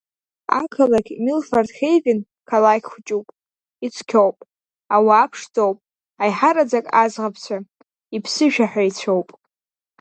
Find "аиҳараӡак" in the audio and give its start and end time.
6.23-6.85